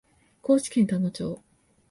[0.41, 1.43] 高知県田野町